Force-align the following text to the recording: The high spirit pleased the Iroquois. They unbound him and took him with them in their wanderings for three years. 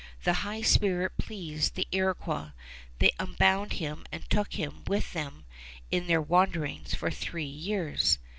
The 0.23 0.33
high 0.41 0.63
spirit 0.63 1.15
pleased 1.19 1.75
the 1.75 1.87
Iroquois. 1.91 2.53
They 2.97 3.11
unbound 3.19 3.73
him 3.73 4.03
and 4.11 4.27
took 4.31 4.53
him 4.53 4.83
with 4.87 5.13
them 5.13 5.45
in 5.91 6.07
their 6.07 6.19
wanderings 6.23 6.95
for 6.95 7.11
three 7.11 7.45
years. 7.45 8.17